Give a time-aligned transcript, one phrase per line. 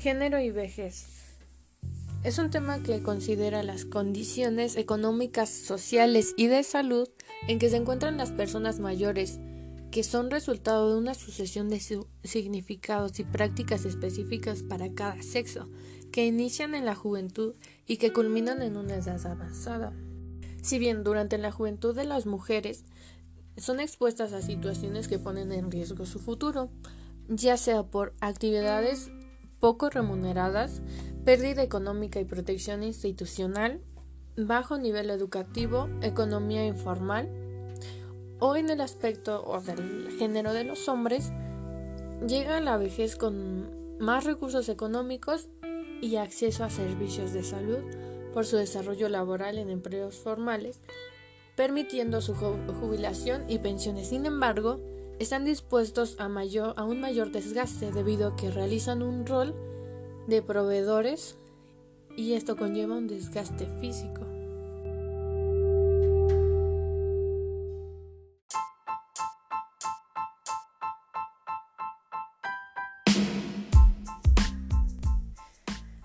[0.00, 1.04] Género y vejez.
[2.24, 7.06] Es un tema que considera las condiciones económicas, sociales y de salud
[7.48, 9.38] en que se encuentran las personas mayores,
[9.90, 11.82] que son resultado de una sucesión de
[12.24, 15.68] significados y prácticas específicas para cada sexo,
[16.12, 17.54] que inician en la juventud
[17.86, 19.92] y que culminan en una edad avanzada.
[20.62, 22.86] Si bien durante la juventud de las mujeres
[23.58, 26.70] son expuestas a situaciones que ponen en riesgo su futuro,
[27.28, 29.10] ya sea por actividades
[29.60, 30.82] poco remuneradas,
[31.24, 33.80] pérdida económica y protección institucional,
[34.36, 37.28] bajo nivel educativo, economía informal,
[38.38, 41.30] o en el aspecto o del género de los hombres,
[42.26, 45.48] llega a la vejez con más recursos económicos
[46.00, 47.80] y acceso a servicios de salud
[48.32, 50.80] por su desarrollo laboral en empleos formales,
[51.54, 54.08] permitiendo su jubilación y pensiones.
[54.08, 54.80] Sin embargo,
[55.20, 59.54] están dispuestos a, mayor, a un mayor desgaste debido a que realizan un rol
[60.26, 61.36] de proveedores
[62.16, 64.26] y esto conlleva un desgaste físico.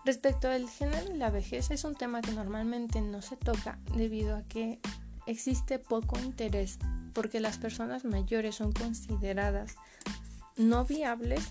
[0.04, 4.44] Respecto al género la vejez es un tema que normalmente no se toca debido a
[4.44, 4.80] que
[5.26, 6.80] existe poco interés
[7.16, 9.76] porque las personas mayores son consideradas
[10.58, 11.42] no viables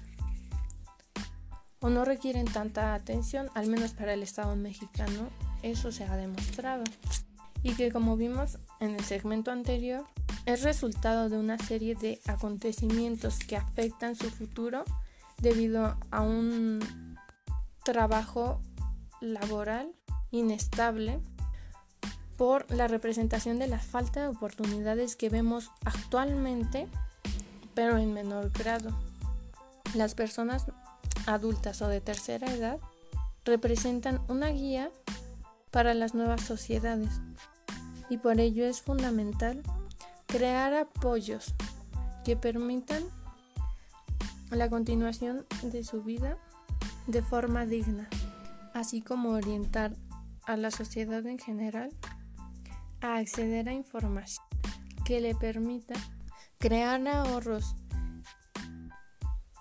[1.80, 5.28] o no requieren tanta atención, al menos para el Estado mexicano,
[5.62, 6.84] eso se ha demostrado.
[7.62, 10.04] Y que como vimos en el segmento anterior,
[10.46, 14.84] es resultado de una serie de acontecimientos que afectan su futuro
[15.38, 17.16] debido a un
[17.84, 18.60] trabajo
[19.20, 19.92] laboral
[20.30, 21.20] inestable
[22.36, 26.88] por la representación de la falta de oportunidades que vemos actualmente,
[27.74, 28.90] pero en menor grado.
[29.94, 30.66] Las personas
[31.26, 32.78] adultas o de tercera edad
[33.44, 34.90] representan una guía
[35.70, 37.20] para las nuevas sociedades
[38.08, 39.62] y por ello es fundamental
[40.26, 41.54] crear apoyos
[42.24, 43.02] que permitan
[44.50, 46.38] la continuación de su vida
[47.06, 48.08] de forma digna,
[48.72, 49.94] así como orientar
[50.46, 51.90] a la sociedad en general
[53.04, 54.44] a acceder a información
[55.04, 55.94] que le permita
[56.58, 57.76] crear ahorros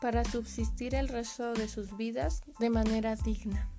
[0.01, 3.69] para subsistir el resto de sus vidas de manera digna.